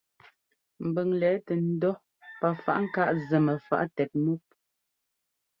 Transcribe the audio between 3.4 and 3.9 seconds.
mɛfaꞌ